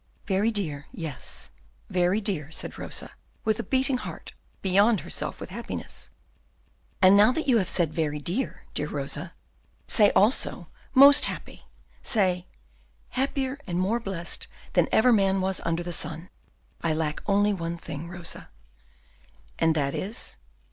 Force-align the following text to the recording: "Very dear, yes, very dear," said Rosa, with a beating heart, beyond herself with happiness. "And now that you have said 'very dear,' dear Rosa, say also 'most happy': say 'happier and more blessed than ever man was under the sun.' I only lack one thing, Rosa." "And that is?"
"Very 0.25 0.49
dear, 0.49 0.87
yes, 0.91 1.51
very 1.91 2.19
dear," 2.19 2.49
said 2.49 2.79
Rosa, 2.79 3.11
with 3.45 3.59
a 3.59 3.63
beating 3.63 3.97
heart, 3.99 4.33
beyond 4.63 5.01
herself 5.01 5.39
with 5.39 5.51
happiness. 5.51 6.09
"And 7.03 7.15
now 7.15 7.31
that 7.33 7.47
you 7.47 7.59
have 7.59 7.69
said 7.69 7.93
'very 7.93 8.17
dear,' 8.17 8.65
dear 8.73 8.87
Rosa, 8.87 9.33
say 9.85 10.09
also 10.15 10.69
'most 10.95 11.25
happy': 11.25 11.67
say 12.01 12.47
'happier 13.09 13.59
and 13.67 13.77
more 13.77 13.99
blessed 13.99 14.47
than 14.73 14.89
ever 14.91 15.13
man 15.13 15.39
was 15.39 15.61
under 15.65 15.83
the 15.83 15.93
sun.' 15.93 16.31
I 16.81 16.87
only 17.27 17.53
lack 17.53 17.59
one 17.59 17.77
thing, 17.77 18.09
Rosa." 18.09 18.49
"And 19.59 19.75
that 19.75 19.93
is?" 19.93 20.39